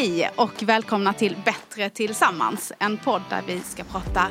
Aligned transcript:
Hej 0.00 0.30
och 0.36 0.62
välkomna 0.62 1.12
till 1.12 1.36
Bättre 1.44 1.90
tillsammans. 1.90 2.72
En 2.78 2.98
podd 2.98 3.22
där 3.30 3.42
vi 3.46 3.60
ska 3.60 3.84
prata 3.84 4.22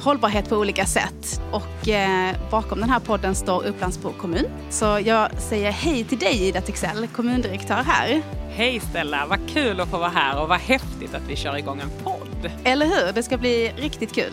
hållbarhet 0.00 0.48
på 0.48 0.56
olika 0.56 0.86
sätt. 0.86 1.40
Och 1.52 1.88
eh, 1.88 2.36
bakom 2.50 2.80
den 2.80 2.90
här 2.90 3.00
podden 3.00 3.34
står 3.34 3.66
Upplandsbro 3.66 4.12
kommun. 4.12 4.44
Så 4.70 4.84
jag 5.04 5.40
säger 5.40 5.70
hej 5.70 6.04
till 6.04 6.18
dig 6.18 6.48
Ida 6.48 6.60
Texell, 6.60 7.06
kommundirektör 7.06 7.82
här. 7.86 8.22
Hej 8.50 8.80
Stella, 8.80 9.26
vad 9.26 9.48
kul 9.48 9.80
att 9.80 9.90
få 9.90 9.98
vara 9.98 10.08
här 10.08 10.42
och 10.42 10.48
vad 10.48 10.58
häftigt 10.58 11.14
att 11.14 11.28
vi 11.28 11.36
kör 11.36 11.56
igång 11.56 11.80
en 11.80 12.04
podd. 12.04 12.50
Eller 12.64 12.86
hur, 12.86 13.12
det 13.12 13.22
ska 13.22 13.36
bli 13.36 13.72
riktigt 13.76 14.14
kul. 14.14 14.32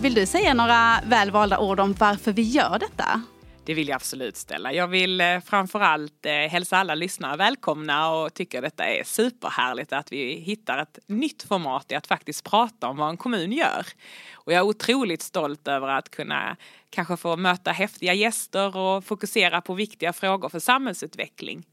Vill 0.00 0.14
du 0.14 0.26
säga 0.26 0.54
några 0.54 1.00
välvalda 1.06 1.58
ord 1.58 1.80
om 1.80 1.92
varför 1.98 2.32
vi 2.32 2.42
gör 2.42 2.78
detta? 2.78 3.22
Det 3.66 3.74
vill 3.74 3.88
jag 3.88 3.96
absolut 3.96 4.36
ställa. 4.36 4.72
Jag 4.72 4.88
vill 4.88 5.20
eh, 5.20 5.40
framförallt 5.40 6.26
eh, 6.26 6.32
hälsa 6.32 6.76
alla 6.76 6.94
lyssnare 6.94 7.36
välkomna 7.36 8.10
och 8.10 8.34
tycker 8.34 8.62
detta 8.62 8.84
är 8.84 9.04
superhärligt 9.04 9.92
att 9.92 10.12
vi 10.12 10.34
hittar 10.34 10.78
ett 10.78 10.98
nytt 11.06 11.42
format 11.42 11.92
i 11.92 11.94
att 11.94 12.06
faktiskt 12.06 12.44
prata 12.44 12.88
om 12.88 12.96
vad 12.96 13.10
en 13.10 13.16
kommun 13.16 13.52
gör. 13.52 13.86
Och 14.32 14.52
jag 14.52 14.58
är 14.58 14.62
otroligt 14.62 15.22
stolt 15.22 15.68
över 15.68 15.88
att 15.88 16.10
kunna 16.10 16.56
kanske 16.90 17.16
få 17.16 17.36
möta 17.36 17.72
häftiga 17.72 18.14
gäster 18.14 18.76
och 18.76 19.04
fokusera 19.04 19.60
på 19.60 19.74
viktiga 19.74 20.12
frågor 20.12 20.48
för 20.48 20.58
samhällsutveckling. 20.58 21.64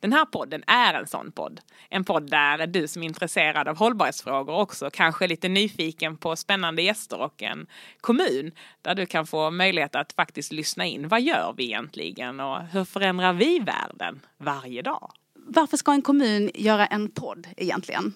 Den 0.00 0.12
här 0.12 0.24
podden 0.24 0.64
är 0.66 0.94
en 0.94 1.06
sån 1.06 1.32
podd. 1.32 1.60
En 1.88 2.04
podd 2.04 2.30
där 2.30 2.66
du 2.66 2.88
som 2.88 3.02
är 3.02 3.06
intresserad 3.06 3.68
av 3.68 3.76
hållbarhetsfrågor 3.76 4.54
också 4.54 4.90
kanske 4.92 5.24
är 5.24 5.28
lite 5.28 5.48
nyfiken 5.48 6.16
på 6.16 6.36
spännande 6.36 6.82
gäster 6.82 7.20
och 7.20 7.42
en 7.42 7.66
kommun 8.00 8.52
där 8.82 8.94
du 8.94 9.06
kan 9.06 9.26
få 9.26 9.50
möjlighet 9.50 9.94
att 9.94 10.12
faktiskt 10.12 10.52
lyssna 10.52 10.86
in. 10.86 11.08
Vad 11.08 11.22
gör 11.22 11.54
vi 11.56 11.64
egentligen 11.64 12.40
och 12.40 12.60
hur 12.60 12.84
förändrar 12.84 13.32
vi 13.32 13.58
världen 13.58 14.20
varje 14.38 14.82
dag? 14.82 15.12
Varför 15.46 15.76
ska 15.76 15.92
en 15.92 16.02
kommun 16.02 16.50
göra 16.54 16.86
en 16.86 17.10
podd 17.10 17.46
egentligen? 17.56 18.14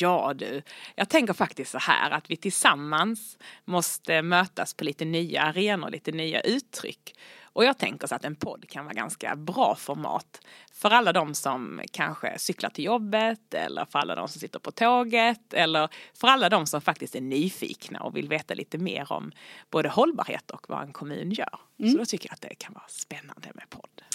Ja 0.00 0.34
du, 0.34 0.62
jag 0.94 1.08
tänker 1.08 1.34
faktiskt 1.34 1.70
så 1.70 1.78
här 1.78 2.10
att 2.10 2.30
vi 2.30 2.36
tillsammans 2.36 3.38
måste 3.64 4.22
mötas 4.22 4.74
på 4.74 4.84
lite 4.84 5.04
nya 5.04 5.42
arenor, 5.42 5.90
lite 5.90 6.12
nya 6.12 6.40
uttryck. 6.40 7.14
Och 7.52 7.64
jag 7.64 7.78
tänker 7.78 8.06
så 8.06 8.14
att 8.14 8.24
en 8.24 8.36
podd 8.36 8.68
kan 8.68 8.84
vara 8.84 8.94
ganska 8.94 9.36
bra 9.36 9.76
format 9.78 10.40
för 10.72 10.90
alla 10.90 11.12
de 11.12 11.34
som 11.34 11.80
kanske 11.92 12.38
cyklar 12.38 12.70
till 12.70 12.84
jobbet 12.84 13.54
eller 13.54 13.84
för 13.84 13.98
alla 13.98 14.14
de 14.14 14.28
som 14.28 14.40
sitter 14.40 14.58
på 14.58 14.70
tåget 14.70 15.54
eller 15.54 15.88
för 16.14 16.28
alla 16.28 16.48
de 16.48 16.66
som 16.66 16.80
faktiskt 16.80 17.14
är 17.14 17.20
nyfikna 17.20 18.00
och 18.00 18.16
vill 18.16 18.28
veta 18.28 18.54
lite 18.54 18.78
mer 18.78 19.12
om 19.12 19.32
både 19.70 19.88
hållbarhet 19.88 20.50
och 20.50 20.66
vad 20.68 20.82
en 20.82 20.92
kommun 20.92 21.30
gör. 21.30 21.58
Mm. 21.78 21.92
Så 21.92 21.98
då 21.98 22.04
tycker 22.04 22.28
jag 22.28 22.34
att 22.34 22.40
det 22.40 22.54
kan 22.54 22.72
vara 22.72 22.88
spännande. 22.88 23.19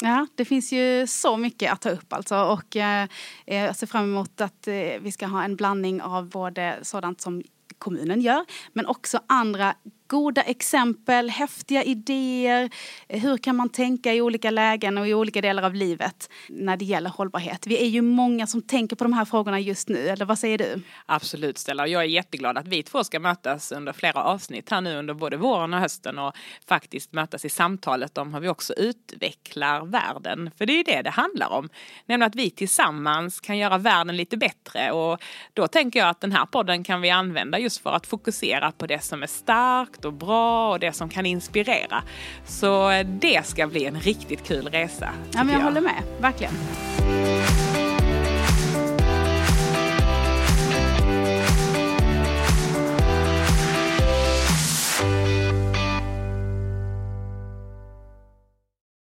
Ja, 0.05 0.27
det 0.35 0.45
finns 0.45 0.71
ju 0.71 1.07
så 1.07 1.37
mycket 1.37 1.73
att 1.73 1.81
ta 1.81 1.89
upp 1.89 2.13
alltså. 2.13 2.43
Och 2.43 2.75
eh, 2.75 3.07
eh, 3.45 3.63
jag 3.63 3.75
ser 3.75 3.87
fram 3.87 4.03
emot 4.03 4.41
att 4.41 4.67
eh, 4.67 4.73
vi 5.01 5.11
ska 5.11 5.27
ha 5.27 5.43
en 5.43 5.55
blandning 5.55 6.01
av 6.01 6.29
både 6.29 6.79
sådant 6.81 7.21
som 7.21 7.43
kommunen 7.77 8.21
gör 8.21 8.45
men 8.73 8.85
också 8.85 9.19
andra 9.27 9.75
goda 10.07 10.41
exempel, 10.41 11.29
häftiga 11.29 11.83
idéer. 11.83 12.69
Eh, 13.07 13.21
hur 13.21 13.37
kan 13.37 13.55
man 13.55 13.69
tänka 13.69 14.13
i 14.13 14.21
olika 14.21 14.51
lägen 14.51 14.97
och 14.97 15.07
i 15.07 15.13
olika 15.13 15.41
delar 15.41 15.63
av 15.63 15.73
livet 15.73 16.29
när 16.49 16.77
det 16.77 16.85
gäller 16.85 17.09
hållbarhet? 17.09 17.67
Vi 17.67 17.83
är 17.83 17.87
ju 17.87 18.01
många 18.01 18.47
som 18.47 18.61
tänker 18.61 18.95
på 18.95 19.03
de 19.03 19.13
här 19.13 19.25
frågorna 19.25 19.59
just 19.59 19.89
nu, 19.89 20.07
eller 20.07 20.25
vad 20.25 20.39
säger 20.39 20.57
du? 20.57 20.81
Absolut 21.05 21.57
Stella, 21.57 21.87
jag 21.87 22.01
är 22.01 22.07
jätteglad 22.07 22.57
att 22.57 22.67
vi 22.67 22.83
två 22.83 23.03
ska 23.03 23.19
mötas 23.19 23.71
under 23.71 23.93
flera 23.93 24.23
avsnitt 24.23 24.69
här 24.69 24.81
nu 24.81 24.97
under 24.97 25.13
både 25.13 25.37
våren 25.37 25.73
och 25.73 25.79
hösten 25.79 26.19
och 26.19 26.35
faktiskt 26.67 27.13
mötas 27.13 27.45
i 27.45 27.49
samtalet 27.49 28.17
om 28.17 28.33
hur 28.33 28.41
vi 28.41 28.47
också 28.47 28.73
utvecklar 28.73 29.85
världen. 29.85 30.51
För 30.57 30.65
det 30.65 30.73
är 30.73 30.77
ju 30.77 30.83
det 30.83 31.01
det 31.01 31.09
handlar 31.09 31.49
om, 31.49 31.69
nämligen 32.05 32.27
att 32.27 32.35
vi 32.35 32.49
tillsammans 32.49 33.39
kan 33.39 33.57
göra 33.57 33.77
världen 33.77 34.17
lite 34.17 34.37
bättre 34.37 34.91
och 34.91 35.21
då 35.53 35.67
tänker 35.67 35.99
jag 35.99 36.09
att 36.09 36.21
den 36.21 36.31
här 36.31 36.45
podden 36.45 36.83
kan 36.83 37.01
vi 37.01 37.09
använda 37.09 37.59
just 37.59 37.81
för 37.81 37.91
att 37.91 38.07
fokusera 38.07 38.71
på 38.71 38.87
det 38.87 39.03
som 39.03 39.23
är 39.23 39.27
starkt 39.27 39.94
starkt 39.95 40.05
och 40.05 40.13
bra 40.13 40.71
och 40.71 40.79
det 40.79 40.93
som 40.93 41.09
kan 41.09 41.25
inspirera. 41.25 42.03
Så 42.45 43.03
det 43.05 43.45
ska 43.45 43.67
bli 43.67 43.85
en 43.85 43.99
riktigt 43.99 44.47
kul 44.47 44.67
resa. 44.67 45.09
Ja, 45.33 45.43
men 45.43 45.49
jag, 45.49 45.59
jag 45.59 45.63
håller 45.65 45.81
med, 45.81 46.03
verkligen. 46.19 46.53